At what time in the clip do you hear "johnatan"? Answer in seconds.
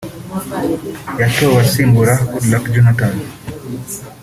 2.73-3.13